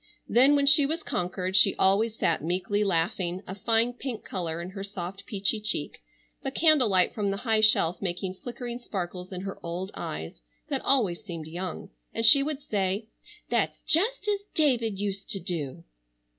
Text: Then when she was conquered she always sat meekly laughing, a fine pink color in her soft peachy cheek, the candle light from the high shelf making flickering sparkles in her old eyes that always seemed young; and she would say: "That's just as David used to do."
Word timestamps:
Then 0.27 0.55
when 0.55 0.65
she 0.65 0.87
was 0.87 1.03
conquered 1.03 1.55
she 1.55 1.75
always 1.75 2.15
sat 2.17 2.43
meekly 2.43 2.83
laughing, 2.83 3.43
a 3.45 3.53
fine 3.53 3.93
pink 3.93 4.25
color 4.25 4.59
in 4.59 4.71
her 4.71 4.83
soft 4.83 5.27
peachy 5.27 5.59
cheek, 5.61 6.01
the 6.41 6.49
candle 6.49 6.89
light 6.89 7.13
from 7.13 7.29
the 7.29 7.37
high 7.37 7.61
shelf 7.61 8.01
making 8.01 8.33
flickering 8.33 8.79
sparkles 8.79 9.31
in 9.31 9.41
her 9.41 9.59
old 9.63 9.91
eyes 9.93 10.41
that 10.69 10.81
always 10.81 11.23
seemed 11.23 11.45
young; 11.45 11.91
and 12.15 12.25
she 12.25 12.41
would 12.41 12.61
say: 12.61 13.09
"That's 13.51 13.83
just 13.83 14.27
as 14.27 14.39
David 14.55 14.97
used 14.97 15.29
to 15.29 15.39
do." 15.39 15.83